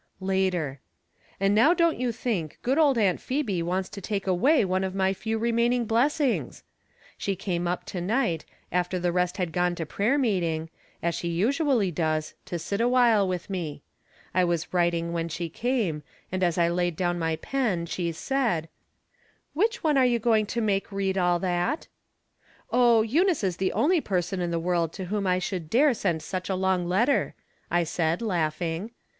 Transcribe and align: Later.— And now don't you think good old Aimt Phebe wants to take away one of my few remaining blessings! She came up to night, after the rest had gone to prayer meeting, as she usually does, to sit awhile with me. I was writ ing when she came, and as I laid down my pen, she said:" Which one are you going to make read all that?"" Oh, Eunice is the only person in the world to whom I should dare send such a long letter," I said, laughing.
Later.— 0.19 0.79
And 1.39 1.53
now 1.53 1.75
don't 1.75 1.99
you 1.99 2.11
think 2.11 2.57
good 2.63 2.79
old 2.79 2.97
Aimt 2.97 3.21
Phebe 3.21 3.61
wants 3.61 3.87
to 3.89 4.01
take 4.01 4.25
away 4.25 4.65
one 4.65 4.83
of 4.83 4.95
my 4.95 5.13
few 5.13 5.37
remaining 5.37 5.85
blessings! 5.85 6.63
She 7.19 7.35
came 7.35 7.67
up 7.67 7.85
to 7.85 8.01
night, 8.01 8.43
after 8.71 8.97
the 8.97 9.11
rest 9.11 9.37
had 9.37 9.51
gone 9.51 9.75
to 9.75 9.85
prayer 9.85 10.17
meeting, 10.17 10.71
as 11.03 11.13
she 11.13 11.27
usually 11.27 11.91
does, 11.91 12.33
to 12.45 12.57
sit 12.57 12.81
awhile 12.81 13.27
with 13.27 13.47
me. 13.47 13.83
I 14.33 14.43
was 14.43 14.73
writ 14.73 14.95
ing 14.95 15.13
when 15.13 15.29
she 15.29 15.49
came, 15.49 16.01
and 16.31 16.41
as 16.41 16.57
I 16.57 16.67
laid 16.67 16.95
down 16.95 17.19
my 17.19 17.35
pen, 17.35 17.85
she 17.85 18.11
said:" 18.11 18.69
Which 19.53 19.83
one 19.83 19.99
are 19.99 20.03
you 20.07 20.17
going 20.17 20.47
to 20.47 20.61
make 20.61 20.91
read 20.91 21.15
all 21.15 21.37
that?"" 21.41 21.87
Oh, 22.71 23.03
Eunice 23.03 23.43
is 23.43 23.57
the 23.57 23.71
only 23.73 24.01
person 24.01 24.41
in 24.41 24.49
the 24.49 24.57
world 24.57 24.93
to 24.93 25.05
whom 25.13 25.27
I 25.27 25.37
should 25.37 25.69
dare 25.69 25.93
send 25.93 26.23
such 26.23 26.49
a 26.49 26.55
long 26.55 26.87
letter," 26.87 27.35
I 27.69 27.83
said, 27.83 28.23
laughing. 28.23 28.89